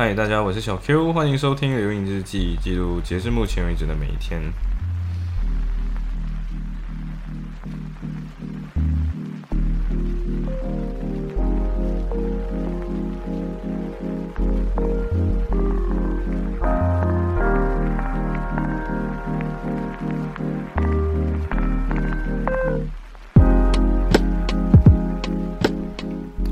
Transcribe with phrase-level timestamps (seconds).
[0.00, 4.40] 嗨，大家，我是小 Q，欢迎收听《留影日记》，记录截至目前为止的每一天。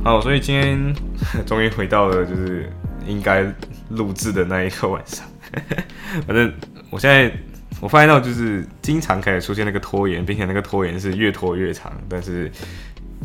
[0.02, 0.92] 好，所以今天
[1.46, 2.68] 终于回到了就是
[3.06, 3.44] 应该
[3.90, 5.26] 录制的那一个晚上。
[6.26, 6.52] 反正
[6.90, 7.32] 我现在
[7.80, 11.92] 我发现到就是经常开始出现那个拖延，并且那个拖延是越拖越长。
[12.08, 12.50] 但是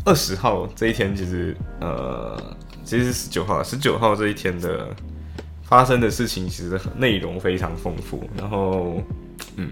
[0.04, 4.88] 二十号这一天其实呃其实是十九号，十九号这一天的
[5.62, 8.28] 发生的事情其实内容非常丰富。
[8.38, 9.02] 然后
[9.56, 9.70] 嗯，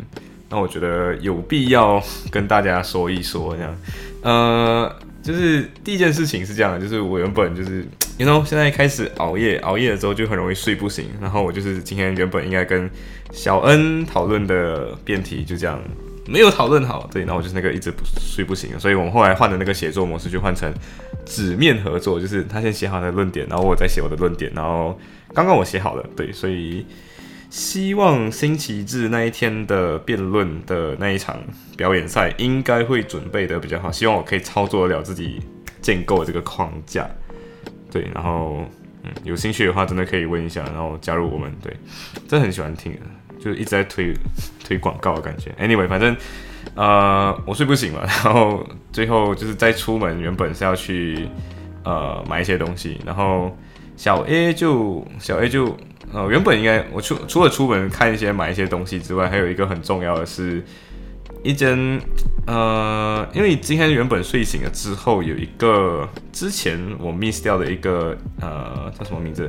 [0.48, 3.76] 那我觉得有必要跟大家说一说这样，
[4.22, 4.96] 呃。
[5.22, 7.86] 就是第一件事情是这样的，就是我原本就是，
[8.20, 11.06] 你 know 现在开始熬夜，熬夜了之后就很容易睡不醒。
[11.22, 12.88] 然后我就是今天原本应该跟
[13.32, 15.80] 小恩讨论的辩题就这样
[16.26, 20.70] 没有讨论好，对，然后我就是那个一直不睡不醒，所以我们后来换的那个写作模式就换成
[21.24, 25.00] 纸面合作，就是他先写好他的论点，然后我再写我的论点，然后
[25.32, 26.84] 刚刚我写好了，对，所以。
[27.48, 31.36] 希望星期日那一天的辩论的那一场
[31.76, 33.90] 表演赛应该会准备的比较好。
[33.90, 35.40] 希望我可以操作得了自己
[35.82, 37.10] 建构的这个框架。
[37.90, 38.64] 对，然后
[39.02, 41.52] 嗯，有兴趣的话真的可以问一下，然后加入我们。
[41.62, 41.74] 对，
[42.28, 42.96] 真的很喜欢听，
[43.38, 44.14] 就一直在推
[44.64, 45.50] 推广告的感觉。
[45.60, 46.16] Anyway，反正
[46.74, 51.28] 呃我睡不醒嘛， 然后最后就是在出门，原本是要去
[51.84, 53.56] 呃买一些东西，然后
[53.96, 55.76] 小 A 就小 A 就。
[56.12, 60.60] 呃，原本应该我除除了出门看一些买一些东西之外，还有一个很重要的是，
[61.42, 62.00] 一间
[62.46, 69.48] 呃，因为今天原本睡醒了之后，有一个之前我 miss 掉的一个呃叫什么名字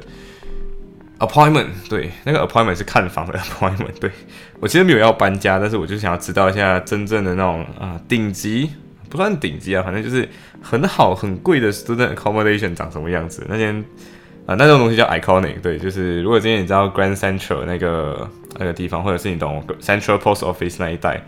[1.20, 4.12] appointment，对，那个 appointment 是看房的 appointment，对
[4.60, 8.70] 我其实没有要搬家，但是我就想要知道一下真正的那种啊顶级
[9.10, 10.28] 不算顶级啊，反正就是
[10.62, 13.84] 很好很贵的 student accommodation 长什么样子，那间。
[14.48, 21.24] 啊，那种东西叫 iconic，对，就是如果今天你知道 Grand Central 那个那个地方，或者是你懂 Central Post Office 那一带，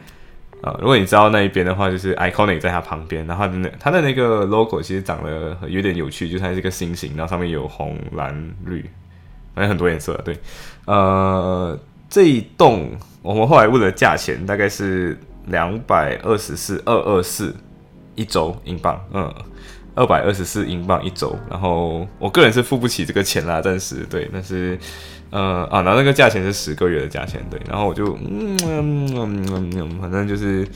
[0.63, 8.33] 啊，如果你知道那一边的话，就是 iconic 在它旁边，然后它的那它的那个 logo 其实长得有点有趣，就是它是一个心形，然后上面有红、蓝、
[8.65, 8.89] 绿，
[9.53, 10.13] 反正很多颜色。
[10.23, 10.39] 对，
[10.85, 11.77] 呃，
[12.09, 12.91] 这一栋
[13.21, 17.53] 我们后来问了价钱，大概是两百二十四二二四
[18.15, 19.33] 一周英镑，嗯。
[19.95, 24.77] 二百二十四英镑一周，然后我个人是付不起这个钱啦，暂时对，但是
[25.29, 30.67] 呃啊，然后那个价钱是十个月的价钱，对，然后我就嗯嗯嗯，反正就是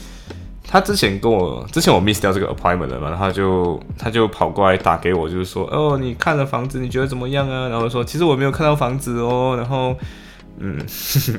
[0.64, 7.68] 他之前跟我之前我 miss 掉这个 appointment 了嘛，然后就他就跑过来打给我，就是说哦，你看了房子，你觉得怎么样啊？
[7.70, 9.96] 然后说其实我没有看到房子哦，然后
[10.60, 10.78] 嗯，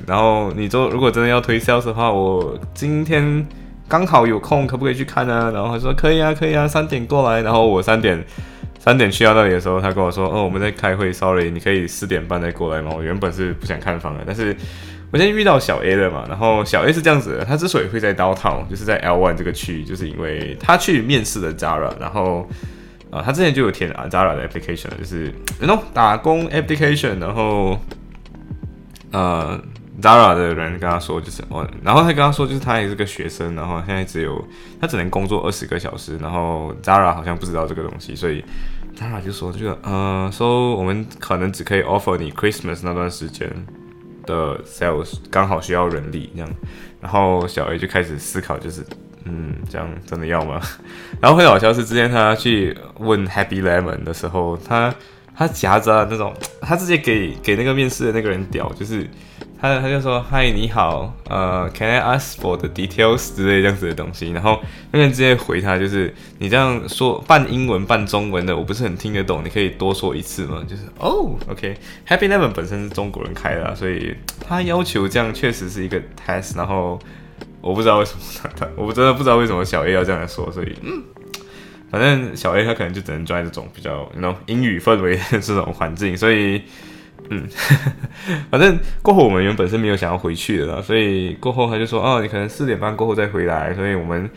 [0.07, 3.47] 然后你说如果真的要推销的话，我今天。
[3.89, 5.51] 刚好有空，可不可以去看呢？
[5.53, 7.41] 然后他说可以啊，可以啊，三点过来。
[7.41, 8.23] 然后我三点
[8.79, 12.93] 三点去到那里的时候，他跟我说，哦，我们在开会，sorry，你可以四点半再过来吗？
[12.95, 14.55] 我原本是不想看房的，但是
[15.11, 16.27] 我现在遇到小 A 了嘛。
[16.29, 22.47] 然后小 A 是这样子的，他之所以会在 downtown，就是在 L one 这个区域，就是因为他去面试了 Zara，然后
[23.11, 27.81] 啊，他之前就有填啊 Zara 的 application，就是 no 打工 application，然后
[29.13, 29.59] 呃。
[30.01, 34.41] Zara 的人跟他说，就是哦，然后他跟他说，就是他也是个学生，然后现在只有
[34.81, 38.45] 他只能工作二十个小时，然后 Zara 好像不知道这个东西，所以
[38.97, 43.51] Zara 就说这个，呃，说我们可能只可以 offer 你 Christmas 那段时间
[44.25, 46.49] 的 sales，刚好需要人力这样，
[47.01, 48.87] 然后小 A 就开始思考，就是
[49.25, 50.61] 嗯，这样真的要吗？
[51.21, 54.95] 然后很好笑是之前他去问 Happy Lemon 的时候，他
[55.35, 59.05] 他夹着那种，他直接给给那个面试的那个人屌，就是。
[59.61, 64.61] 他他就说嗨你好，呃，Can I ask for the details 之类这样子的东西，然后
[64.93, 70.65] 那个人直接回他就是你这样说半英文半中文的，我不是很听得懂，你可以多说一次吗？
[70.69, 74.15] 就是哦，OK，Happy Lemon 本身是中国人开的，所以
[74.47, 76.97] 他要求这样确实是一个 test，然后
[77.61, 81.03] 我不知道为什么他他我真的不知道为什么小 A 要这样说，所以嗯，
[81.91, 86.63] 反正小 A 他可能就只能在这种比较那种英语氛围的这种环境，所以。
[87.31, 87.47] 嗯，
[88.51, 94.31] 反正过后我们原本是没有想要回去的啦，所以过后他就说，哦，你可能四点半过后再回来，所以我们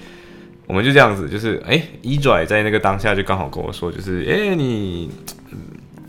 [0.67, 5.09] 我们就这样子，就是哎，一拽在那个当下就刚好跟我说，就是哎你，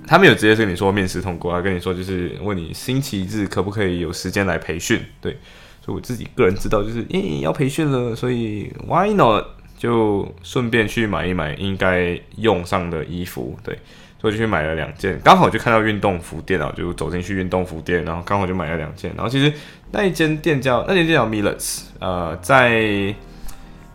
[0.07, 5.37] 他没有直接跟你说面试通过，他跟你说就是问你星期日可不可以有时间来培训，对，
[5.85, 9.45] 所以我自己个人知道就是哎要培训了，所以 why not
[9.79, 13.79] 就顺便去买一买应该用上的衣服，对。
[14.23, 15.21] 所以就去买了两件。
[15.23, 19.13] 刚好就看到运动服店啊，就走进去运动服店，然后刚好就买了两件。
[19.15, 19.53] 然后其实
[19.91, 23.15] 那一间店叫那间店叫 Millets，呃，在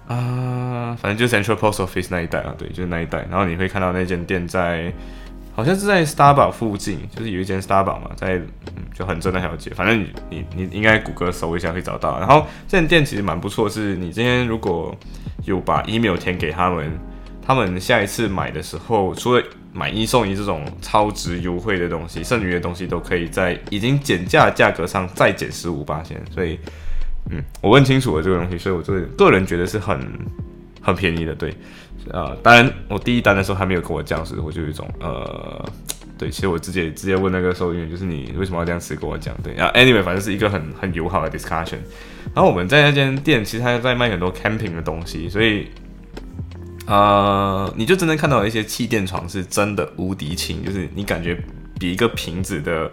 [0.08, 3.26] 啊，反正就 Central Post Office 那一带啊，对，就是那一带。
[3.32, 4.94] 然后你会看到那间店在。
[5.56, 8.40] 好像是在 Starbucks 附近，就是有一间 Starbucks 嘛，在
[8.94, 9.72] 就很正那条街。
[9.74, 12.20] 反正你你你应该谷歌搜一下会找到。
[12.20, 14.96] 然后这间店其实蛮不错，是你今天如果
[15.46, 16.92] 有把 email 填给他们，
[17.44, 19.42] 他们下一次买的时候，除了
[19.78, 26.20] 买一送一这种超值优惠的东西，剩余的东西都可以在已经减价价格上再减十五八千。
[26.34, 26.58] 所以，
[27.30, 30.00] 嗯，我问清楚了这个东西，所以我个个人觉得是很
[30.82, 31.54] 很便宜的，对。
[32.10, 35.70] 呃，当然，我第一单的时候还没有跟我讲时，我就有一种呃，
[36.18, 39.36] 对，其实我直接直接问那个收银员，就是你为什么要这样子跟我讲？
[39.44, 41.80] 对，然后 anyway，反正是一个很很友好的 discussion。
[42.34, 45.68] 然后我们在那间店，其实他在卖很多 camping 的东西，所以
[46.88, 51.38] 呃，你就真的看到一些气垫床是真的无敌轻，就是你感觉
[51.80, 52.92] 比一个瓶子的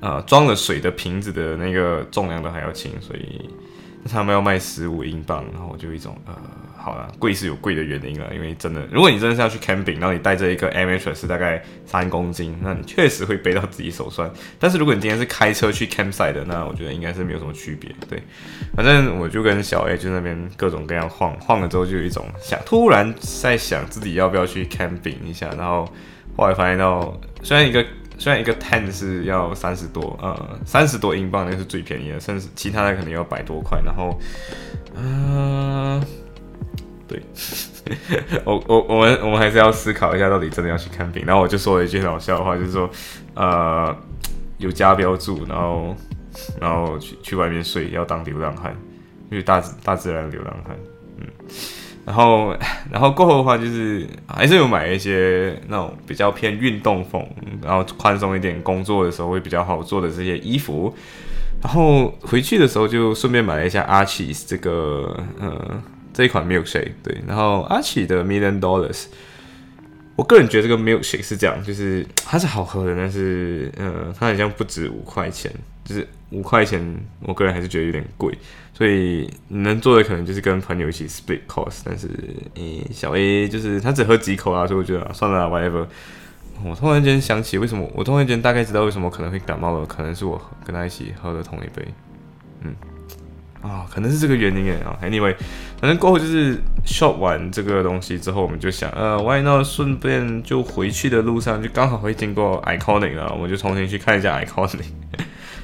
[0.00, 3.48] 呃装了水的瓶子的那个重量都还要轻，所以
[4.04, 6.34] 他们要卖十五英镑，然后我就一种呃。
[6.82, 14.28] 好了，贵是有贵的原因啊，因为真的，如果你真的是要去 camping，然后你带着一个 M H 是大概三公斤，那你确实会背到自己手酸。
[14.58, 17.88] 但是如果你今天是开车去 campsite 的，那我觉得应该是没有什么区别。
[18.10, 18.20] 对，
[18.74, 25.88] 反正我就跟小 A 就那边各种各样晃晃了之后，就有一种想突然在想自己要不要去 camping 一下，然后
[26.36, 27.86] 后来发现到虽然一个
[28.18, 34.18] 虽然一个 tent 是要三十多，呃，三十多英镑那是最便宜的，甚至其他的可能要百多块，然后，
[34.96, 36.02] 嗯。
[37.12, 37.22] 对，
[38.44, 41.24] 我我我们我们还是要思考一下，到底真的要去看病。
[41.26, 42.88] 然后我就说了一句很好笑的话，就是说，
[43.34, 43.94] 呃，
[44.56, 45.94] 有家标住，然后
[46.60, 48.74] 然后去去外面睡，要当流浪汉，
[49.30, 50.76] 就是大自大自然流浪汉。
[51.18, 51.26] 嗯，
[52.06, 52.56] 然后
[52.90, 57.28] 然后过后的话，就是还是有买一些那种比较偏运动风，
[57.60, 60.94] 然后宽松一点，工作的时候会比较好做的这些衣服。
[61.62, 65.82] 然后回去的时候就顺便买了一下 Archie's 这个，呃。
[66.12, 69.04] 这一款 milkshake 对，然后阿奇的 million dollars，
[70.16, 75.50] 我个人觉得这个 milkshake 是这样，就是它是好喝的，但是呃，它好像不止五块钱，
[75.84, 76.80] 就是五块钱，
[77.20, 78.36] 我个人还是觉得有点贵，
[78.74, 82.08] 所以能做的可能就是跟朋友一起 split cost，但是
[82.54, 85.86] 诶，小 A 就是他只喝几口啊，所以我觉得算了，whatever。
[86.64, 91.84] 我突然间想起为什么，我突然间大概知道为什么可能会感冒了，可能是我跟他一起喝的同一杯，
[92.60, 92.72] 嗯。
[93.62, 94.98] 啊，可能是这个原因诶啊。
[95.02, 95.34] Anyway，
[95.80, 104.84] 反正过后就是 shop 完这个东西之后，我们就想，呃，Why not 顺便就回去的路上就刚好会经过 Iconic 啊，我们就重新去看一下 Iconic。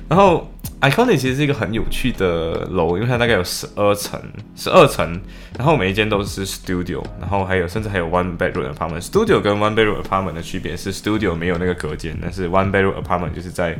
[0.09, 0.51] 然后
[0.81, 4.19] Iconic 其实是一个很有趣的楼，因为它大概有十二层，
[4.55, 5.21] 十二层，
[5.59, 9.03] 然后每一间都是 studio，然后还有甚至还有 one bedroom apartment。
[9.03, 13.77] Studio 跟 one bedroom apartment 的区别是，studio 没有那个隔间，但是 one bedroom apartment 就是在。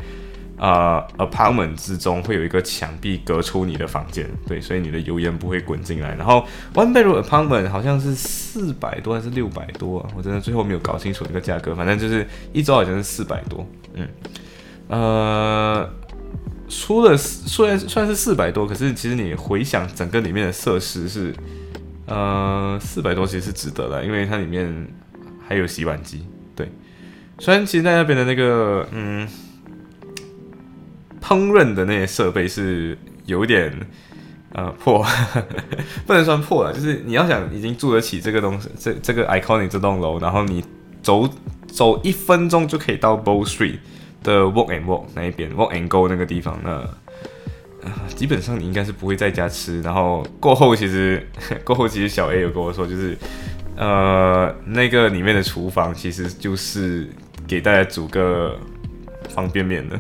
[0.59, 6.17] 呃，apartment 之中会有一个墙壁隔出你的房间，对，所以你的油烟不会滚进来。
[6.17, 6.45] 然后
[6.75, 10.11] one bedroom apartment 好像是四百多还是六百多啊？
[10.17, 13.65] 我真的最后没有搞清楚那个价格，反正就是一周好像是四百多。
[13.95, 14.09] 嗯，
[14.89, 15.89] 呃，
[16.69, 21.33] 出了虽然算是四百多，可是其实你回想整个里面的设施是，
[22.07, 24.89] 呃，四百多其实是值得的，因为它里面
[25.47, 26.27] 还有洗碗机。
[26.57, 26.69] 对，
[27.39, 29.29] 虽然其实在那边的那个，嗯。
[31.23, 33.73] 烹饪的那些设备是有点
[34.53, 35.05] 呃破，
[36.07, 40.65] 不能算破了，就是你要想已经住得起这个东西，这这个 iconic 这栋楼，然后你
[41.03, 41.29] 走
[41.67, 43.79] 走一分钟就可以到 Bow Street
[44.23, 46.83] 的 Walk and Walk 那一边，Walk and Go 那个地方，那
[48.09, 49.81] 基本上你应该是不会在家吃。
[49.83, 51.27] 然后过后其实
[51.65, 53.17] 过后其实小 A 有跟我说，就是
[53.77, 57.09] 呃那个里面的厨房其实就是
[57.47, 58.59] 给大家煮个
[59.29, 59.99] 方便面的。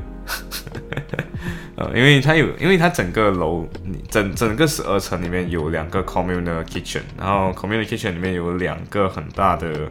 [1.76, 3.66] 呃，因为它有，因为它整个楼，
[4.10, 9.90] 整整个十二层里面有两个 communal kitchen，然后 communal kitchen 里面有两个很大的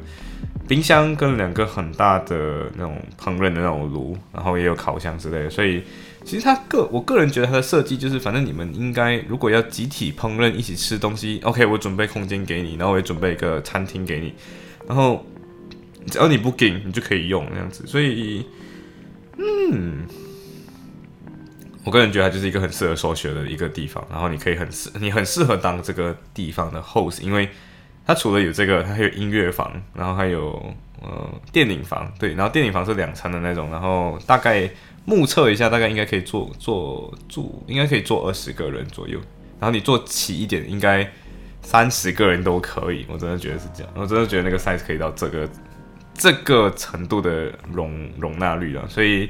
[0.67, 5.81] 冰箱跟两个很大的那种烹饪的那种炉，然后也有烤箱之类的，所以
[6.25, 14.33] 其实它个我个人觉得它的设计就是，反正你们应该如果要集体烹饪一起吃东西，OK，我准备空间给你，然后我也准备一个餐厅给你，
[14.87, 15.25] 然后
[16.07, 18.45] 只要你不给，你就可以用那样子，所以，
[19.37, 20.05] 嗯。
[21.87, 27.47] 我个人觉得它就是一个很适合收学的一个地方，然后你可以很适，你很适合当这个地方的 host，因为
[28.05, 34.69] 它除了有这个，它还有音乐房，然后还有呃电影房，对，然后电影房是两层的那种，然后大概
[35.05, 39.17] 目测一下，大概应该可以坐坐住，应该可以坐二十个人左右，
[39.57, 41.09] 然后你坐齐一点，应该
[41.61, 45.49] 三十个人都可以，我真的觉得是这样，我真的觉得那个 size 可以到这个
[46.13, 49.29] 这个程度的容容纳率了，所以。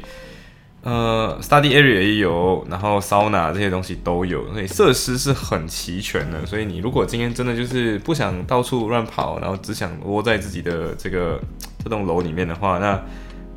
[0.83, 6.45] 呃，study area 也有，然后 sauna 这些东西都有，所以设施是很齐全的。
[6.45, 11.41] 所以你如果今天真的就是不想到处乱跑，然后只想窝在自己的这个
[11.83, 12.97] 这栋楼里面的话，那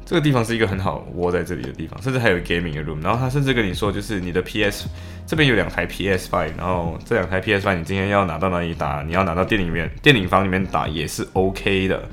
[0.04, 3.00] 这个地方是一个很好窝在这里的地方，甚至还有 gaming 的 room。
[3.00, 4.88] 然后他甚至跟你说，就是你的 PS
[5.24, 12.08] 这边有两台 PS Five，然后这两台 PS Five 你今天要拿到哪里打，你要拿到店里面电影房里面打也是 OK 的。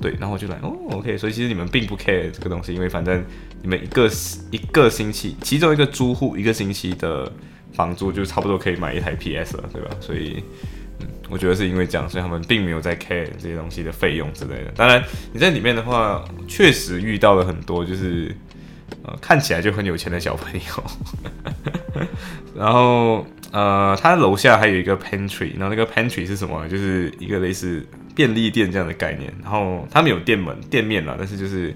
[0.00, 3.24] 对，然后我就来哦，OK，所以其实你们并不 care 这个东西，因为反正
[3.62, 4.08] 你们一个
[4.52, 7.30] 一个星期，其中一个租户一个星期的
[7.72, 9.90] 房租就差不多可以买一台 PS 了，对吧？
[10.00, 10.40] 所以，
[11.00, 14.70] 嗯，我觉得是因为这样，所以他们并没有在 care 这些东西的费用之类的。
[14.76, 15.02] 当然，
[15.32, 18.32] 你在里面的话，确实遇到了很多就是
[19.02, 22.06] 呃看起来就很有钱的小朋友，
[22.54, 26.68] 然后呃，他楼下还有一个 pantry，然后那个 pantry 是什么？
[26.68, 27.84] 就是一个类似。
[28.18, 31.72] 便利店这样的概念，然后他们有店门、店面啦，但是就是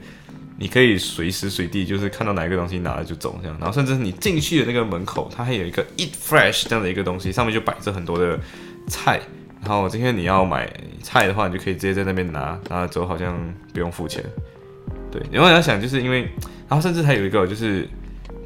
[0.59, 8.37] 你可以随时随地就是看到哪一个东西拿了就走这样，然后甚至是你进去的那个门口，它还有一个 Eat Fresh 这样的一个东西，上面就摆着很多的
[8.89, 9.21] 菜，
[9.61, 10.69] 然后今天你要买
[11.01, 13.39] 菜的话，你就可以直接在那边拿，拿走好像
[13.73, 14.25] 不用付钱。
[15.13, 16.23] 对，然后你要想就是因为，
[16.69, 17.89] 然后甚至还有一个就是，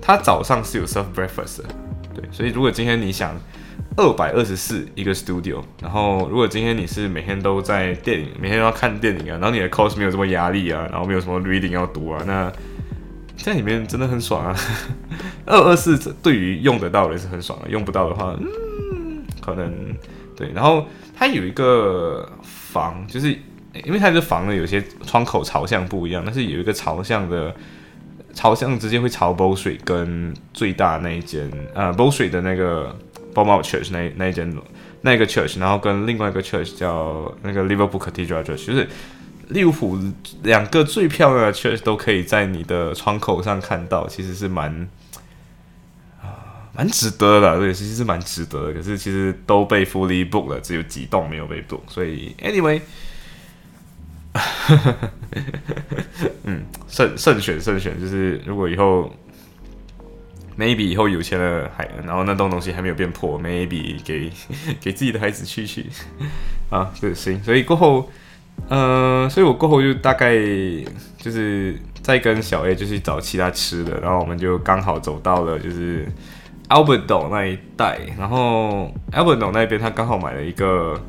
[0.03, 1.69] 它早上是有 serve breakfast 的，
[2.15, 3.35] 对，所以如果今天你想。
[3.97, 12.53] 二百二十四一个 studio，然后如果今天你是每天都在电影，每天都要看电影啊，然后你的 course 没有这么压力啊，然后没有什么 reading 要读啊，那
[13.39, 14.55] 在里面真的很爽啊。
[15.47, 19.73] 二二四对于用得到的是很爽的，用不到的话，嗯，可能
[20.37, 20.51] 对。
[20.53, 20.87] 然后
[21.17, 23.31] 它有一个房，就是
[23.85, 27.55] 因为它的房呢，有些窗口朝向不一样，但是有一个朝向的
[28.35, 32.95] 朝向直接会朝 boss 跟最大那一间呃 Bow Street 的那个。
[33.37, 34.51] B o m o u Church 那那一间
[35.03, 38.89] 那个 church，然后跟另外一个 church 叫那个 Liverpool Cathedral Church，就是
[39.49, 39.99] 利物浦
[40.43, 44.89] 两个最漂亮的 church 都可以在你的窗口上看到，其实是蛮
[46.23, 48.73] 啊蛮值得的，对，其实是蛮值得的。
[48.73, 52.81] 可是其实都被 fully book 了，只有几栋没有被 book，所以 anyway，
[56.45, 59.15] 嗯，慎慎选慎选，就是如果以后。
[60.59, 64.31] Maybe 以后有钱了还，然后那栋东西还没有变破，maybe 给
[64.81, 65.87] 给自己的孩子去去
[66.71, 67.43] 啊，这行。
[67.43, 68.11] 所以过后，
[68.69, 70.35] 呃，所以我过后就大概
[71.19, 76.07] 就是再跟小 A 就去找其他吃的，然后我们就刚好走到了就是
[76.69, 81.01] Alberto 那一带，然后 Alberto 那边他刚好买了一个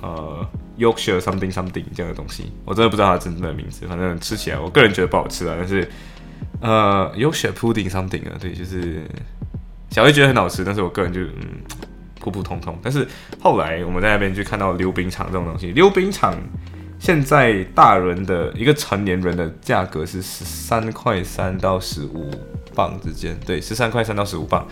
[0.00, 0.46] 呃
[0.78, 5.88] Yorkshire something something 这样的东西，我真的不知道它真正的名字，反正吃起来我个人觉得不好吃啊，但是。
[6.62, 9.02] 呃，有雪 pudding something 啊，对，就是
[9.90, 11.60] 小薇觉得很好吃，但是我个人就嗯
[12.20, 12.78] 普普通通。
[12.80, 13.04] 但是
[13.40, 16.32] 后来我们在那边就看到溜冰场这种东西，溜冰场
[17.00, 22.30] 现在大人的一个成年人的价格是十三块三到十五
[22.76, 24.64] 磅之间，对，十三块三到十五磅。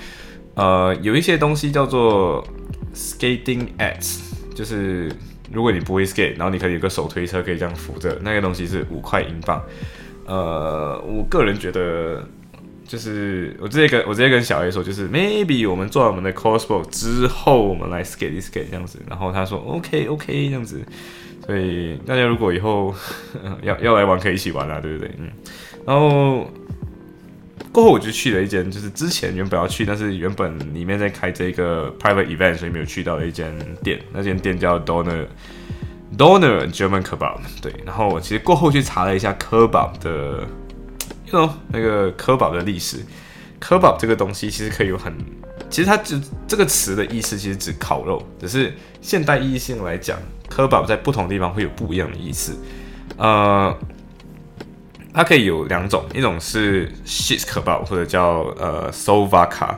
[0.54, 2.46] 呃，有一些东西叫做
[2.94, 4.20] skating at，
[4.54, 5.10] 就是
[5.52, 9.60] 如果你不会 skate，然后你可以有个手推车可以这样扶着，那个东西是五块英镑。
[10.30, 12.24] 呃，我个人觉得，
[12.86, 20.80] 就是我直接跟我直接跟小 A 说，就是 maybe 我们做完我们的 cosplay 之后，我们来 skate skate 这样子，然后他说 OK OK 这样子，
[21.44, 22.94] 所以大家如果以后
[23.62, 25.10] 要 要来玩，可以一起玩啦，对不对？
[25.18, 25.28] 嗯，
[25.84, 26.48] 然后
[27.72, 35.26] 过后我就去了一间，就是之前原本要去，但是原本里面在开这个 private event，所以没有去到的一间店，那间店叫 Donor。
[36.18, 40.46] Donor German kebab，对，然后我其实过后去查了一下 kebab 的
[41.30, 42.98] ，know 那个 kebab 的历史
[43.60, 45.14] ，kebab 这个东西其实可以有很，
[45.70, 46.16] 其实它就
[46.48, 50.18] 这个词的意思其实指烤肉，只是现代意义性来讲
[50.50, 52.54] ，kebab 在不同地方会有不一样的意思，
[53.16, 53.74] 呃，
[55.14, 59.76] 它可以有两种，一种是 shish kebab 或者叫呃 sovaka，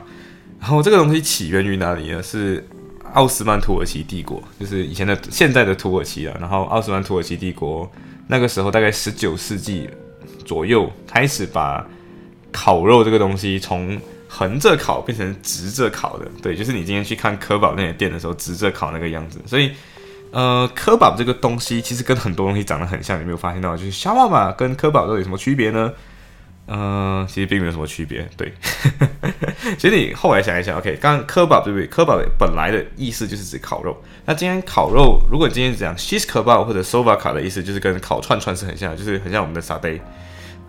[0.59, 2.21] 然后这个东西起源于哪里呢？
[2.23, 2.67] 是
[3.13, 7.89] 奥斯曼土耳其帝国就是以前的现在的土耳其啊，然后奥斯曼土耳其帝国
[8.27, 9.89] 那个时候大概十九世纪
[10.45, 11.85] 左右开始把
[12.51, 19.71] 烤肉这个东西从横着烤变成直着烤的，对，就是你今天去看科宝那些店的时候直着烤那个样子，所以
[20.31, 23.77] 呃，科宝这个东西其实跟很多东西长得很像，你没有发现到？
[23.77, 25.93] 就是小马马跟科宝都有什么区别呢？
[26.65, 28.25] 嗯，其实并没有什么区别。
[28.37, 28.53] 对，
[29.77, 31.85] 其实你后来想一想，OK，刚刚科宝对不对？
[31.87, 34.01] 科宝本来的意思就是指烤肉。
[34.25, 39.99] 那今天烤肉，如果今天讲 shish kebab 或者 soba 卡的意思，就是跟烤串串是很像，就是很像我们的沙爹，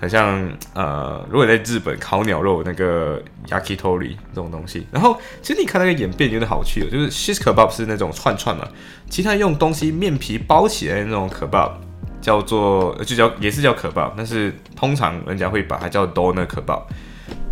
[0.01, 4.85] 很像呃，如果在日本烤鸟肉那个 yakitori 这种东西。
[4.91, 8.67] 然后其实你看那个演变有点好趣哦，就是 shish kebab 是那种串串嘛，
[9.09, 11.71] 其他用东西面皮包起来的那种 kebab。
[12.25, 16.87] 叫做就叫也是叫可爆，但是通常人家会把它叫 donor 可爆。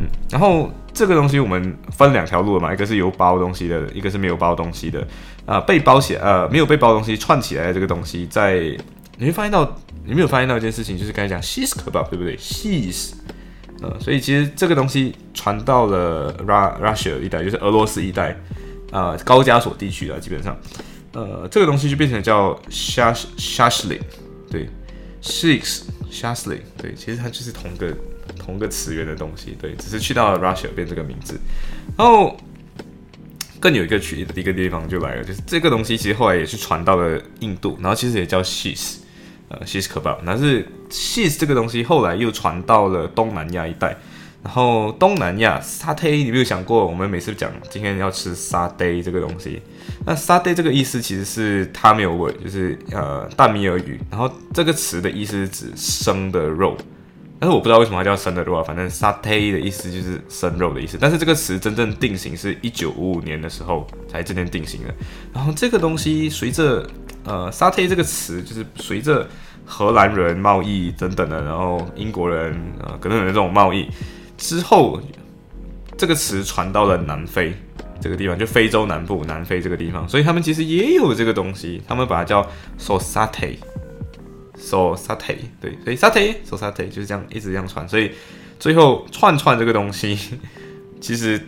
[0.01, 5.07] 嗯，然后这个东西我们分两条路了嘛，一个是有包东西的，一个是没有包东西的。
[5.45, 8.75] 啊，被包起呃没有被包东西串起来的这个东西，在
[9.19, 9.77] 你会发现到，
[10.07, 13.13] 你没有发现到一件事情，就是刚才讲 she's 可爆，对不对？she's
[13.83, 18.35] 呃，所以其实这个东西传到了 Russia 一带，就是俄罗斯一带，
[18.91, 20.57] 啊，高加索地区了，基本上，
[21.13, 24.01] 呃，这个东西就变成叫 shash shashlik，
[24.53, 24.69] 对
[25.23, 25.81] ，Shiks
[26.13, 27.97] Shasli，对，其实它就是同个
[28.39, 31.41] 同个词源的东西，对，只是去到了 Russia 变这个名字，
[31.97, 32.37] 然后。
[33.63, 38.97] 更有一个区的一个地方就来了，就是这个东西其实后来也是传到了印度，然后其实也叫 sheesh
[39.49, 43.97] 呃 sheesh 可不好但是 sheesh 这个东西后来又传到了东南亚一带，
[44.43, 49.63] 然后东南亚沙爹，你有没有想过我们每次讲今天要吃沙爹这个东西，
[50.05, 56.77] 那沙爹这个意思其实是它没有味，就是呃大米而语，然后这个词的意思是指生的肉。
[57.39, 60.97] 但是我不知道为什么它叫生的肉啊，反正沙爹的意思就是生肉的意思。
[61.01, 64.95] 但是这个词真正定型是一九五五年的时候才真正定型的。
[65.35, 66.89] 然后这个东西随着
[67.25, 69.27] 呃沙爹这个词，就是随着
[69.65, 73.89] 荷兰人贸易等等的，然后英国人呃等等的这种贸易
[74.43, 75.01] 之后，
[75.97, 77.55] 这个词传到了南非
[78.01, 82.45] 这个地方，就非洲南部南非这个地方，所以他们其实也有这个东西，他们把它叫
[82.77, 83.55] so satay。
[84.57, 88.13] So satay，对，所以 satay，so satay 就是这样一直这样传，所以
[88.59, 90.19] 最后串串这个东西
[91.01, 91.41] 其实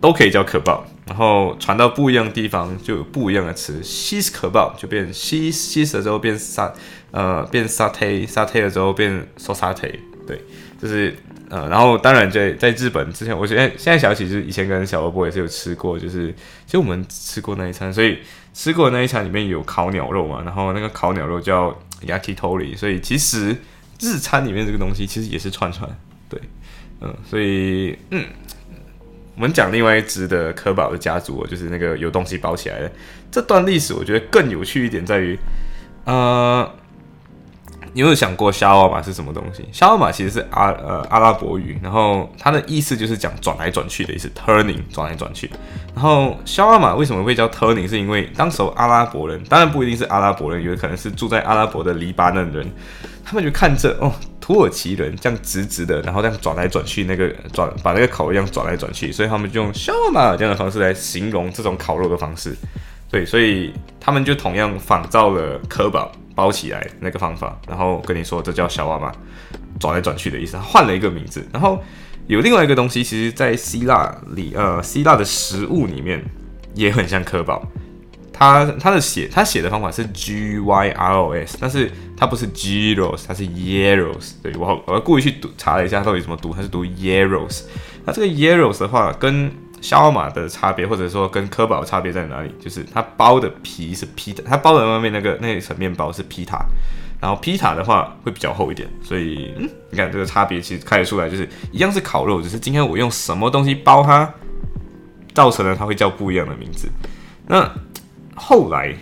[0.00, 6.72] 都可以叫可爆，然后传到不一样的地方就有不一样的词，，Sis 可爆就变西西了之后变沙
[7.10, 9.94] 呃变 satay satay 了之后变 so satay，
[10.26, 10.42] 对，
[10.80, 11.16] 就是
[11.50, 18.20] 呃然后当然在在日本之前，我现在现在想起就是以前跟小萝卜也是有吃过，就是其实我们吃过那一餐，所以
[18.54, 21.78] 吃过那一餐里面有烤鸟肉嘛，然后那个烤鸟肉叫。
[22.00, 23.54] yakitori，所以其实
[24.00, 25.86] 日餐里面这个东西其实也是串串，
[26.30, 26.40] 对，
[27.02, 28.24] 嗯，所以嗯，
[29.34, 32.90] 我们讲另外一只的科宝的家族，就是那个有东西包起来的
[33.30, 35.38] 这段历史，我觉得更有趣一点在于，
[36.06, 36.74] 呃。
[37.92, 39.68] 你有想过沙瓦玛是什么东西？
[39.72, 45.50] 沙瓦玛其实是阿呃阿拉伯语，然后它的意思就是讲转来转去的意思，turning 转来转去。
[45.94, 47.88] 然后沙瓦玛为什么会叫 turning？
[47.88, 52.70] 是因为当时候阿拉伯人，当然不一定是阿拉伯人，有可能是住在阿拉伯的黎巴嫩人，
[53.24, 62.56] 他们就看着哦土耳其人这样直直的，然后这样转来转去，那个转把那个烤肉一样转来转去，所以他们就用沙瓦玛这样的方式来形容这种烤肉的方式。
[63.10, 66.12] 对，所以他们就同样仿照了科宝。
[66.40, 69.12] 包起来那个方法，然后跟你说这叫小娃娃，
[69.78, 71.46] 转来转去的意思，换了一个名字。
[71.52, 71.78] 然后
[72.28, 76.24] 有另外一个东西，其实，在希腊里，呃，希腊的食物里面
[76.74, 77.62] 也很像科宝。
[78.32, 84.32] 它它的写它写的方法是 G Y R O S，但是它不是 Gyros，它是 Yeros。
[84.42, 87.64] 对我我故意去读查了一下到底怎么读，它是读 Yeros。
[88.06, 92.54] 那这个 Yeros 的话，跟肖尔玛的差别，或者说跟科宝差别在哪里？
[92.60, 96.64] 就是它包的皮是披的，它包的外面那个那一层面包是披塔，
[97.20, 104.32] 然后披塔的话会比较厚一点，所以嗯，你看这个差别其实看得出来，就是一样是烤肉，只是今天我用什么东西包它，
[105.32, 106.88] 造成了它会叫不一样的名字。
[107.46, 107.70] 那
[108.34, 108.94] 后来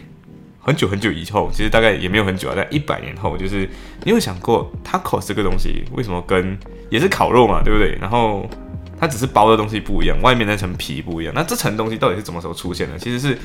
[0.61, 3.69] 很久很久以后，其实大概也没有很久啊，在一百年后，就是
[4.05, 6.57] 你有想过 taco 这个东西为什么跟
[6.91, 7.97] 也是烤肉嘛，对不对？
[8.01, 8.49] 然后
[9.01, 11.33] 它只是包的东西不一样，外面那层皮不一样。
[11.35, 12.99] 那这层东西到底是什么时候出现的？
[12.99, 13.39] 其实是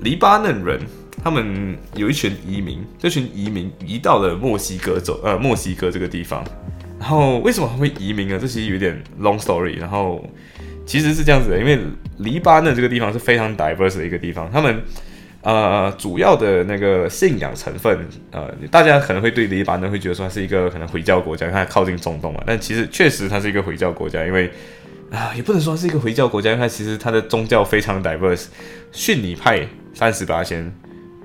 [0.00, 0.80] 黎巴嫩人，
[1.22, 6.44] 他们有一群移民，这群移民移到了墨西哥州，呃，墨西哥这个地方。
[6.98, 8.38] 然后为什么会移民呢？
[8.40, 9.76] 这其实有点 long story。
[9.78, 10.24] 然后
[10.86, 11.78] 其实是这样子的，因为
[12.18, 14.82] 黎巴嫩这个地方是非常 diverse 的一个地方，他们
[15.42, 22.40] 呃主要的那个信仰成分，呃，大家可能会对黎巴嫩会觉得说它是一个可能回教国家，因为它靠近中东嘛。
[22.46, 24.48] 但其实确实它是一个回教国家，因为
[25.12, 28.46] 啊，也不能说是一个回教国家，因为它其实它的宗教非常 diverse，
[28.92, 30.74] 逊尼派三十八仙，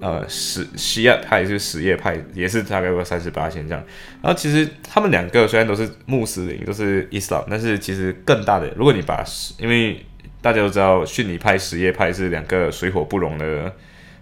[0.02, 3.82] 呃，什什叶派就是什叶派，也是大概有三十八仙这样。
[4.22, 9.24] 然后其实他们两个虽然都是穆斯林，都是伊斯兰，但是其实更大的，如果你把，
[9.58, 10.06] 因为
[10.42, 13.74] 大家都知道逊尼派、什叶派是两个水火不容的，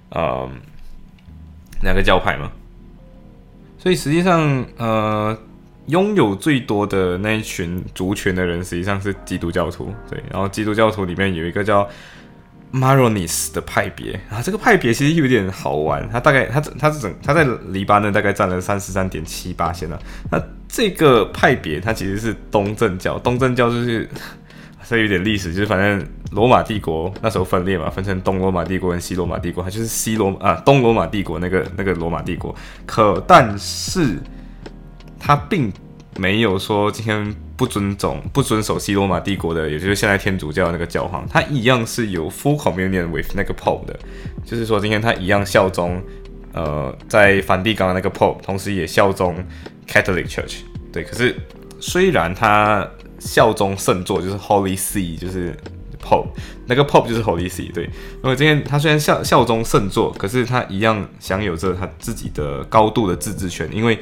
[0.10, 0.47] 呃，
[1.82, 2.51] 两个教派嘛，
[3.80, 5.36] 所以实际上，呃。
[5.88, 9.93] 拥有最多的那一群族群的人，实际上是基督教徒。
[10.10, 11.88] 对，然后基督教徒里面有一个叫
[12.74, 16.10] Maronis 的派别，啊这个派别其实有点好玩。
[16.12, 20.00] 它大概，它它整，它在黎巴嫩大概占了三十三点七八线了。
[20.32, 24.10] 那这个派别它其实是东正教，东正教就是
[24.88, 32.54] 这有点历史，就是反正罗马帝国那时候分裂嘛，分成东罗马帝国跟西罗马帝国，它就是西罗啊东罗马帝国那个那个罗马帝国。
[32.86, 34.17] 可但是
[35.25, 35.73] 他并
[36.17, 43.99] 没有说今天不尊重不遵守西罗马帝国的，也就是现在天主教那个教皇，他一样是有 full communion with 那个 pope 的，
[44.45, 45.99] 就是说今天他一样效忠
[46.53, 49.35] 呃在梵蒂冈的那个 pope，同时也效忠
[49.88, 50.57] Catholic Church。
[50.93, 51.35] 对，可是
[51.79, 55.57] 虽然他效忠圣座，就是 Holy See，就是
[55.99, 56.27] Pope，
[56.67, 57.73] 那个 Pope 就是 Holy See。
[57.73, 57.85] 对，
[58.23, 63.97] 因为今天他虽然效效忠圣座，可是他一样享有着他自己的高度的自治权，因为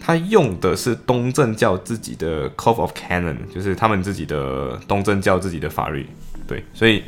[0.00, 6.06] 他用的是东正教自己的 Code of Canon，就是他们自己的东正教自己的法律。
[6.46, 7.02] 对，所以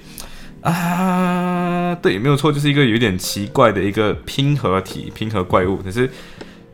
[0.60, 6.08] 啊，对，没有错，就是一个有点奇怪的一个拼合体、拼合怪物，可是。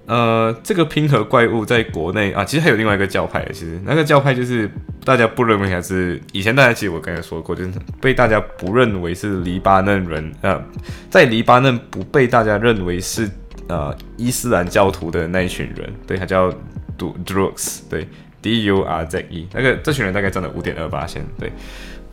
[0.08, 3.44] 呃，这个拼合怪物在国内啊，其实还有另外一个教派。
[3.52, 4.70] 其实那个教派就是
[5.04, 10.64] 大家不认为还是以前大家其实我刚才说过，就是被大家不认为是黎巴嫩人呃，
[11.10, 13.28] 在黎巴嫩不被大家认为是
[13.68, 16.52] 呃伊斯兰教徒的那一群人，对，他叫
[16.98, 18.08] Drugs，对
[18.42, 21.52] ，D U R Z E，那个这群人大概占了五点二八线，对，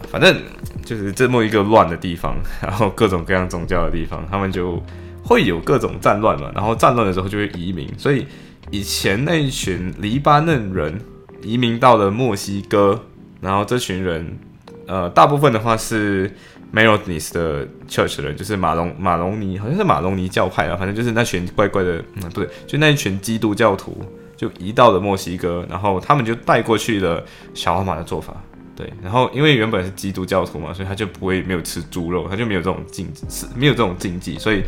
[0.09, 0.35] 反正
[0.83, 4.81] 就是这么一个乱的地方，然后各种各样宗教的地方，他们就。
[5.25, 8.27] 会有各种战乱嘛，然后战乱的时候就会移民，所以
[8.71, 10.99] 以前那一群黎巴嫩人
[11.41, 13.05] 移民到了墨西哥，
[13.39, 14.37] 然后这群人，
[14.85, 16.29] 呃，大部分的话是
[16.73, 23.97] Maronis 的 Church 人，就是马龙马龙尼，好像是马龙尼教派啊，反正就是那群怪怪的，嗯，不对，就那一群基督教徒
[24.35, 28.33] 就移到了墨西哥，然后他们就带过去了小阿马的做法，
[28.75, 34.63] 对，然后因为原本是基督教徒嘛，所以他就不会没有吃猪肉，他就没有这种禁是没有这种禁忌，所以。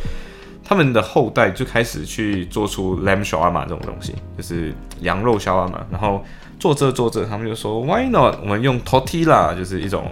[0.67, 5.85] 他们的后代就开始去做出 lamb s h a w a m a 这种东西，就是羊肉小阿玛。
[5.91, 6.25] 然后
[6.59, 8.35] 做着做着，他们就说 why not？
[8.41, 10.09] 我们用 tortilla，就是一种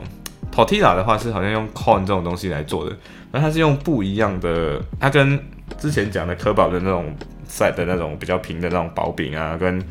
[0.53, 2.95] tortilla 的话是好像用 corn 这种东西来做的，
[3.31, 5.39] 那它是用不一样的，它跟
[5.79, 7.15] 之前讲的科宝的那种
[7.49, 9.83] set 的那种比较平的那种薄饼啊，跟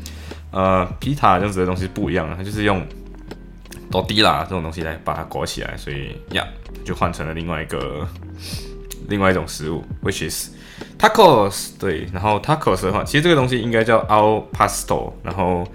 [0.51, 2.81] 呃皮塔这样子的东西不一样，它就是用
[3.91, 6.47] tortilla 这种东西来把它裹起来，所以呀，
[6.85, 8.07] 就换成了另外一个。
[9.09, 10.49] 另外一种食物，which is
[10.97, 15.67] tacos，对，然后 tacos 的话，其实这个东西应该叫 al pastor，然后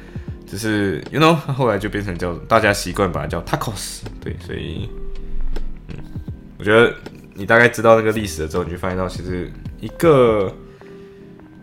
[0.51, 4.89] 只是 you know， 后来就变成叫大家习惯把它叫 tacos，对，所以，
[5.89, 5.97] 嗯，
[6.59, 6.95] 我觉得
[7.35, 10.53] 你大概知道那个历史了之后，你就发现到其实一个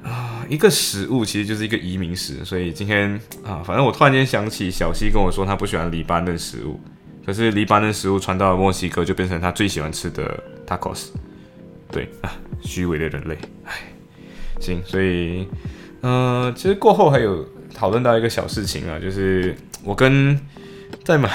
[0.03, 6.79] 啊一个食物其实就是一个移民史，所以今天啊，反正我突然间想起小西跟我说他不喜欢黎巴嫩食物，
[7.25, 11.07] 可是黎巴嫩食物传到了墨西哥就变成他最喜欢吃的 tacos。
[11.91, 13.73] 对啊，虚伪的人类，唉，
[14.59, 15.47] 行，所以，
[16.01, 20.39] 呃，其实过后还有讨论到一个小事情啊，就是我跟
[21.03, 21.29] 在马，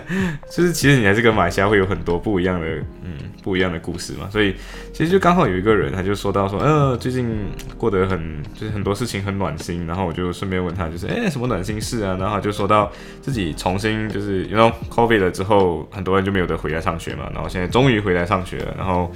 [0.50, 2.66] 就是其实你还是跟马虾会有很多不一样的，
[3.04, 4.54] 嗯，不一样的故事嘛，所以
[4.92, 7.28] 其实就刚好有一个人，他就说到说，呃，最近
[7.76, 12.16] 过得很，就是很多事情很暖心，然后我就顺便问他，就是，哎，什么暖心事啊？
[12.18, 19.12] 然后他就说到自己重新就是，因为 COVID 了之后，很多人就没有得回来上学嘛，然后现在终于回来上学了，然后。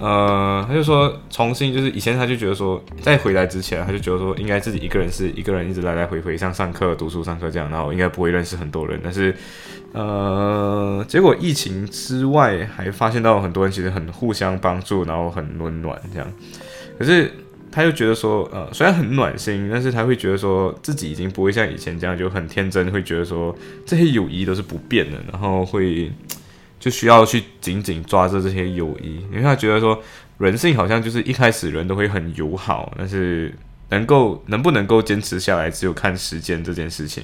[0.00, 8.98] 呃，他就说重新就是以前他就觉得说在回来之前他就觉得说应该自己一个人是一个人一直来来回回像上课读书上课这样，然后应该不会认识很多人。
[9.04, 9.36] 但是
[9.92, 16.26] 呃，结果疫情之外还发现到很多人其实很互相帮助，然后很温暖这样。
[16.98, 17.30] 可是
[17.70, 26.10] 他又觉得说呃虽然很暖心，但是他会觉得说自己已经不会像以前这样就很天真，会觉得说这些友谊都是不变的，然后会。
[26.80, 30.02] 就需要去紧紧抓着这些友谊，因为他觉得说
[30.38, 33.54] 人性好像就是一开始人都会很友好，但是
[33.90, 37.22] 能够能不能够坚持下来，只有看时间这件事情。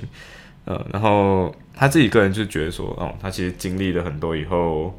[0.67, 4.97] 呃，然后他自己个人就觉得说，哦，他其实经历了很多以后。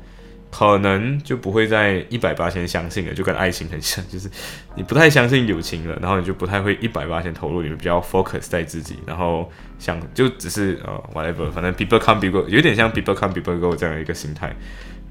[0.52, 4.30] 可能就不会在一百八千相信了，就跟爱情很像， 就是
[4.76, 14.56] 你不太相信友情了，然后你就不太会一百八千投入，你们比较 focus 在自己，然后想就只是呃 whatever，反正 people come people 有点像 people come people go 这样的一个心态。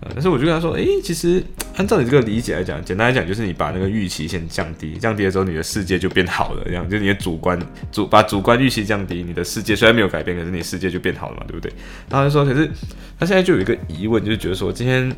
[0.02, 1.42] 呃，但是我就跟他说，诶，其实
[1.76, 7.58] 按照你这个理解来讲，简单来讲就是你把那个预期先降低，降低了之后你的世界就变好了，这样就是你的主观
[7.90, 11.72] 主把主观预期降低，你的世界虽然没有改变，可是你世界就变好了嘛，对不对？
[12.10, 12.70] 然后就说，可是
[13.18, 15.10] 他现在就有一个疑问，就是觉得说今天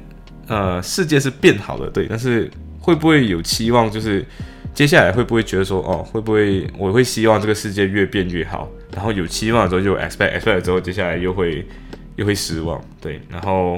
[0.47, 4.25] 呃世界是变好了，对，但是会不会有期望，就是
[4.73, 11.67] 接下来会不会觉得说，哦，会不会我会希望这个世界越变越好，然后有期望之后就 expect expect 之后，接下来又会
[12.15, 13.77] 又会失望，对，然后。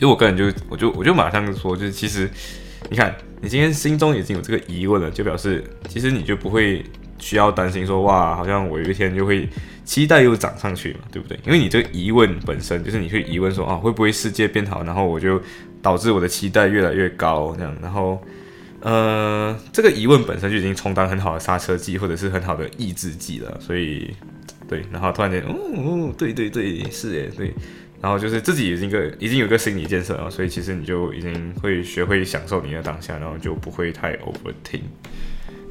[0.00, 2.26] 其实我个人就，我就我就马上说，就是其实，
[2.88, 6.82] 你看，你今天心中已经有这个疑问了，就表示其实你就不会
[7.18, 9.46] 需要担心说，哇，好像我有一天就会
[9.84, 11.38] 期待又涨上去嘛，对不对？
[11.44, 15.38] 因为你这个疑问本身就是你去疑问说啊，会不会世界变好，然后我就
[15.82, 18.18] 导致我的期待越来越高这样，然后
[18.80, 24.16] 呃，这个疑问本身就已经充当很好的刹车剂或者是很好的抑制剂了，所以
[24.66, 27.52] 对，然后突然间哦哦，对对对，是诶，对。
[28.00, 34.82] 然后就是自己已经个已经有个心理建设了，所以其实你就已经会学会享受你的当下，然后就不会太 overthink。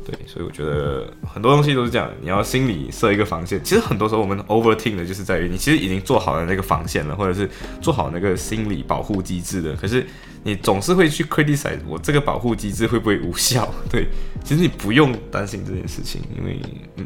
[0.06, 3.64] 对，所以我觉得很多东西都是这样，你要心里设一个防线。
[3.64, 7.48] 其实很多时候我们 overthink 的就是在于你其实已经做好了那个防线了，或者是
[7.80, 10.04] 做好那个心理保护机制的，可是
[10.44, 13.72] 你总是会去 criticize 我这个保护机制会不会无效？
[13.92, 14.08] 对，
[14.44, 16.60] 其实你不用担心这件事情，因为
[16.96, 17.06] 嗯，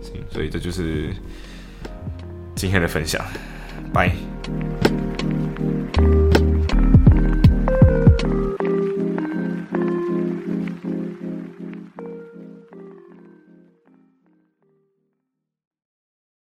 [0.00, 1.08] 行，所以这就是
[2.54, 3.24] 今天的分享。
[3.92, 4.89] Bye.